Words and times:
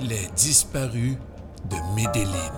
Les 0.00 0.28
disparus 0.36 1.16
de 1.68 1.76
Medellín. 1.96 2.54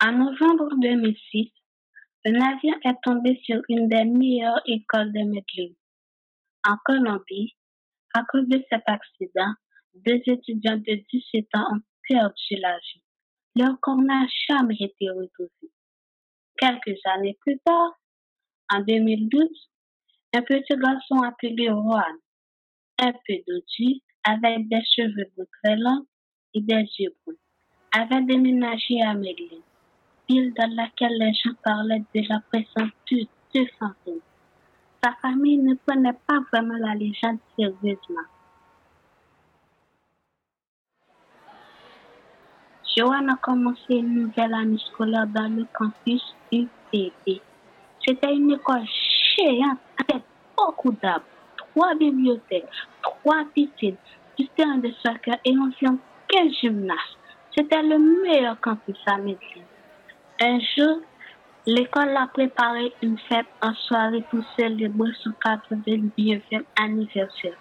En 0.00 0.12
novembre 0.12 0.70
2006, 0.82 1.52
le 2.24 2.32
navire 2.32 2.74
est 2.84 2.94
tombé 3.04 3.40
sur 3.44 3.62
une 3.68 3.88
des 3.88 4.04
meilleures 4.04 4.60
écoles 4.66 5.12
de 5.12 5.20
Medellín. 5.20 5.76
En 6.66 6.76
Colombie, 6.84 7.54
à 8.14 8.22
cause 8.24 8.48
de 8.48 8.62
cet 8.70 8.82
accident, 8.86 9.52
deux 9.94 10.20
étudiants 10.26 10.76
de 10.76 11.04
17 11.12 11.46
ans 11.54 11.76
ont 11.76 11.80
perdu 12.08 12.56
la 12.60 12.76
vie. 12.78 13.02
Leur 13.56 13.78
corps 13.80 14.00
n'a 14.00 14.26
jamais 14.48 14.76
été 14.80 15.10
retrouvé. 15.10 15.70
Quelques 16.56 16.98
années 17.04 17.36
plus 17.40 17.58
tard, 17.64 17.92
en 18.72 18.80
2012, 18.80 19.48
un 20.34 20.42
petit 20.42 20.76
garçon 20.76 21.22
appelé 21.22 21.66
Juan, 21.66 22.16
un 22.98 23.12
peu 23.12 23.34
dodu, 23.46 24.00
avec 24.24 24.68
des 24.68 24.82
cheveux 24.84 25.30
très 25.62 25.76
longs 25.76 26.06
et 26.54 26.60
des 26.60 26.86
yeux 26.98 27.14
bruns, 27.24 27.36
avait 27.92 28.22
déménagé 28.22 29.00
à 29.02 29.14
Medellín 29.14 29.62
ville 30.28 30.52
dans 30.54 30.74
laquelle 30.74 31.16
les 31.18 31.32
gens 31.34 31.54
parlaient 31.62 32.04
de 32.14 32.28
la 32.28 32.40
présence 32.40 32.92
de 33.10 33.26
deux. 33.54 34.22
Sa 35.04 35.12
famille 35.20 35.58
ne 35.58 35.74
prenait 35.74 36.16
pas 36.26 36.38
vraiment 36.50 36.78
la 36.78 36.94
légende 36.94 37.36
sérieusement. 37.58 38.24
Joanne 42.96 43.28
a 43.28 43.36
commencé 43.36 43.96
une 43.96 44.22
nouvelle 44.22 44.54
année 44.54 44.78
scolaire 44.78 45.26
dans 45.26 45.54
le 45.54 45.66
campus 45.74 46.22
UPB. 46.50 47.42
C'était 48.02 48.34
une 48.34 48.52
école 48.52 48.86
géante 49.36 49.78
avec 50.08 50.22
beaucoup 50.56 50.92
d'arbres, 50.92 51.26
trois 51.58 51.94
bibliothèques, 51.96 52.64
trois 53.02 53.44
piscines, 53.54 53.96
du 54.38 54.48
terrain 54.56 54.78
de 54.78 54.90
soccer 55.04 55.36
et 55.44 55.54
environ 55.58 55.98
15 56.28 56.50
gymnases. 56.62 56.96
C'était 57.54 57.82
le 57.82 57.98
meilleur 58.22 58.58
campus 58.58 58.96
à 59.04 59.18
Medellín. 59.18 59.64
Un 60.40 60.60
jour, 60.60 61.00
l'école 61.66 62.16
a 62.16 62.26
préparé 62.26 62.92
une 63.02 63.18
fête 63.18 63.46
en 63.62 63.74
soirée 63.74 64.24
pour 64.30 64.40
célébrer 64.56 65.10
son 65.22 65.30
89e 65.30 66.64
anniversaire. 66.80 67.56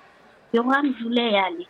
Yoran 0.54 0.84
voulait 1.02 1.32
y 1.32 1.36
aller, 1.36 1.68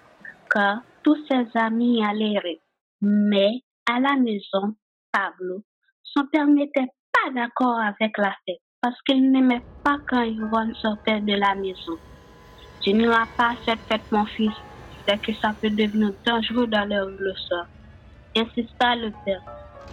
car 0.50 0.82
tous 1.04 1.18
ses 1.30 1.46
amis 1.56 2.00
y 2.00 2.04
allaient. 2.04 2.62
Mais 3.02 3.62
à 3.90 4.00
la 4.00 4.16
maison, 4.16 4.76
Pablo, 5.12 5.64
son 6.04 6.26
père 6.28 6.48
n'était 6.48 6.88
pas 7.12 7.32
d'accord 7.34 7.80
avec 7.80 8.18
la 8.18 8.36
fête 8.46 8.62
parce 8.82 9.02
qu'il 9.04 9.32
n'aimait 9.32 9.64
pas 9.84 9.98
quand 10.10 10.24
Yoran 10.24 10.74
sortait 10.82 11.22
de 11.22 11.34
la 11.34 11.56
maison. 11.56 11.98
Je 12.86 12.92
n'irai 12.92 13.16
pas 13.38 13.52
à 13.52 13.56
cette 13.66 13.80
fête, 13.82 14.12
mon 14.12 14.26
fils, 14.26 14.52
c'est 15.08 15.22
que 15.22 15.34
ça 15.36 15.54
peut 15.62 15.70
devenir 15.70 16.12
dangereux 16.26 16.68
dans 16.68 16.86
leur 16.86 17.08
le 17.08 17.34
soir. 17.34 17.66
Insista 18.36 18.96
le 18.96 19.12
père. 19.24 19.42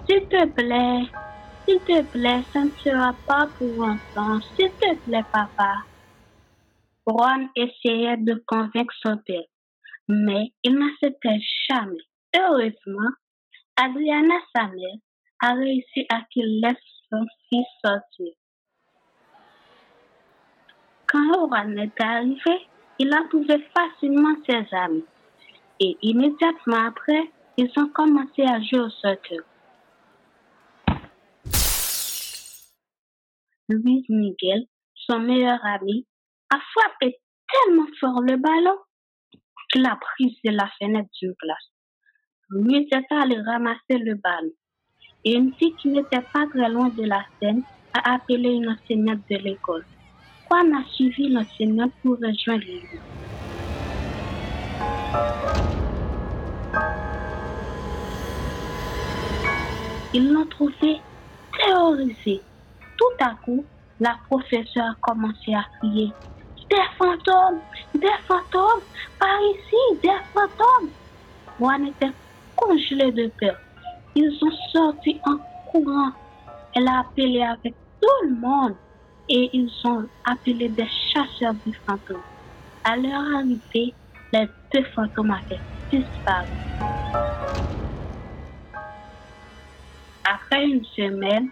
S'il 0.09 0.27
te 0.27 0.45
plaît, 0.47 1.07
s'il 1.71 1.81
te 1.81 2.03
plaît, 2.03 2.43
ça 2.53 2.65
ne 2.65 2.71
sera 2.83 3.15
pas 3.27 3.47
pour 3.57 3.69
longtemps. 3.69 4.41
S'il 4.57 4.71
te 4.73 4.95
plaît, 5.05 5.25
papa. 5.33 5.75
Juan 7.07 7.49
essayait 7.55 8.17
de 8.17 8.43
convaincre 8.47 8.95
son 9.03 9.17
père, 9.19 9.45
mais 10.09 10.53
il 10.65 10.77
n'acceptait 10.79 11.41
jamais. 11.69 12.03
Heureusement, 12.37 13.11
Adriana, 13.77 14.35
sa 14.55 14.67
mère, 14.67 14.97
a 15.43 15.55
réussi 15.55 16.07
à 16.09 16.23
qu'il 16.31 16.61
laisse 16.61 16.77
son 17.11 17.25
fils 17.49 17.67
sortir. 17.85 18.33
Quand 21.07 21.49
Juan 21.49 21.79
est 21.79 22.01
arrivé, 22.01 22.69
il 22.99 23.13
a 23.15 23.23
trouvé 23.29 23.65
facilement 23.77 24.35
ses 24.49 24.67
amis. 24.77 25.05
Et 25.81 25.97
immédiatement 26.03 26.87
après, 26.87 27.31
ils 27.57 27.71
ont 27.77 27.89
commencé 27.89 28.43
à 28.43 28.61
jouer 28.61 28.81
au 28.81 28.91
soccer. 28.91 29.41
Luis 33.71 34.05
Miguel, 34.09 34.67
son 34.95 35.21
meilleur 35.21 35.65
ami, 35.65 36.05
a 36.53 36.59
frappé 36.59 37.21
tellement 37.53 37.87
fort 38.01 38.21
le 38.21 38.37
ballon 38.37 38.77
qu'il 39.71 39.87
a 39.87 39.97
brisé 39.97 40.51
la 40.51 40.69
fenêtre 40.81 41.09
d'une 41.21 41.37
classe. 41.37 41.71
Luis 42.51 42.89
est 42.91 43.15
allé 43.15 43.41
ramasser 43.41 43.99
le 43.99 44.17
ballon 44.17 44.51
et 45.25 45.35
une 45.35 45.55
fille 45.55 45.77
qui 45.77 45.89
n'était 45.89 46.27
pas 46.33 46.49
très 46.49 46.69
loin 46.69 46.89
de 46.89 47.05
la 47.05 47.25
scène 47.41 47.63
a 47.95 48.15
appelé 48.15 48.51
une 48.51 48.69
enseignante 48.71 49.23
de 49.31 49.37
l'école. 49.37 49.85
Juan 50.51 50.75
a 50.75 50.85
suivi 50.91 51.29
l'enseignante 51.29 51.93
pour 52.03 52.17
rejoindre 52.17 52.65
lui. 52.65 52.83
Ils 60.13 60.33
l'ont 60.33 60.47
trouvé 60.47 60.99
terrorisé 61.57 62.43
tout 63.01 63.25
à 63.25 63.35
coup, 63.45 63.65
la 63.99 64.17
professeure 64.29 64.85
a 64.85 64.95
commencé 65.01 65.55
à 65.55 65.65
crier 65.79 66.13
Des 66.71 66.77
fantômes 66.99 67.61
Des 67.95 68.07
fantômes 68.29 68.83
Par 69.19 69.41
ici 69.41 70.01
Des 70.03 70.21
fantômes 70.35 70.91
Juan 71.59 71.87
était 71.87 72.13
congelé 72.57 73.13
de 73.13 73.31
peur. 73.39 73.57
Ils 74.15 74.33
sont 74.39 74.51
sortis 74.73 75.21
en 75.27 75.37
courant. 75.71 76.13
Elle 76.75 76.89
a 76.89 77.01
appelé 77.01 77.43
avec 77.43 77.75
tout 78.01 78.29
le 78.29 78.35
monde 78.37 78.75
et 79.29 79.51
ils 79.53 79.71
ont 79.85 80.07
appelé 80.25 80.71
des 80.71 80.89
chasseurs 81.13 81.55
de 81.67 81.73
fantômes. 81.87 82.23
À 82.85 82.97
leur 82.97 83.21
arrivée, 83.37 83.95
les 84.33 84.49
deux 84.73 84.85
fantômes 84.95 85.33
avaient 85.33 85.61
disparu. 85.91 86.47
Après 90.25 90.65
une 90.65 90.85
semaine, 90.97 91.51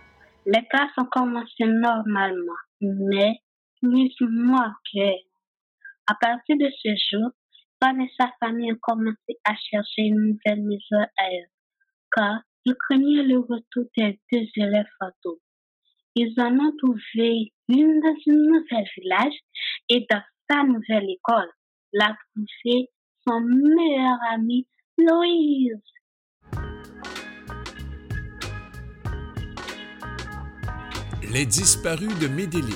les 0.51 0.67
classes 0.69 0.97
ont 0.97 1.05
commencé 1.05 1.65
normalement, 1.65 2.63
mais 2.81 3.41
plus 3.83 4.29
manquait. 4.29 5.27
À 6.07 6.15
partir 6.15 6.57
de 6.57 6.71
ce 6.83 6.89
jour, 7.11 7.31
Juan 7.83 8.01
et 8.01 8.11
sa 8.19 8.33
famille 8.41 8.73
ont 8.73 8.79
commencé 8.81 9.39
à 9.45 9.55
chercher 9.57 10.03
une 10.03 10.33
nouvelle 10.33 10.63
maison 10.63 11.07
ailleurs, 11.19 11.51
car 12.11 12.41
ils 12.65 12.75
craignaient 12.75 13.25
le 13.25 13.41
retour 13.41 13.85
des 13.97 14.19
deux 14.33 14.47
élèves 14.57 14.87
fantômes. 14.99 15.39
Ils 16.15 16.41
en 16.41 16.59
ont 16.59 16.73
trouvé 16.79 17.53
une 17.69 18.01
dans 18.01 18.09
un 18.09 18.37
nouvel 18.37 18.85
village 18.97 19.39
et 19.91 20.07
dans 20.11 20.23
sa 20.51 20.65
nouvelle 20.65 21.11
école. 21.11 21.51
La 21.93 22.17
trouvé 22.33 22.89
son 23.27 23.41
meilleur 23.41 24.19
ami, 24.31 24.67
Louise. 24.97 25.98
Les 31.31 31.45
disparus 31.45 32.19
de 32.21 32.27
Medellín. 32.27 32.75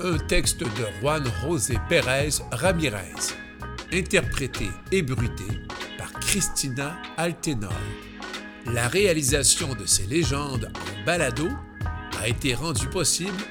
Un 0.00 0.18
texte 0.18 0.60
de 0.60 0.66
Juan 1.00 1.22
José 1.42 1.76
Pérez 1.88 2.30
Ramirez, 2.50 3.34
interprété 3.92 4.68
et 4.90 5.02
bruité 5.02 5.44
par 5.96 6.12
Christina 6.14 7.00
Altenor. 7.16 7.72
La 8.66 8.88
réalisation 8.88 9.74
de 9.74 9.86
ces 9.86 10.06
légendes 10.06 10.72
en 10.74 11.06
balado 11.06 11.48
a 12.20 12.26
été 12.26 12.54
rendue 12.54 12.88
possible 12.88 13.44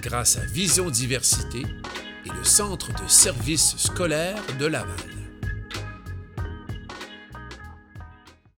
grâce 0.00 0.36
à 0.36 0.44
Vision 0.44 0.88
Diversité 0.88 1.62
et 2.24 2.28
le 2.28 2.44
Centre 2.44 2.92
de 2.92 3.08
services 3.08 3.76
scolaires 3.78 4.42
de 4.60 4.66
Laval. 4.66 5.13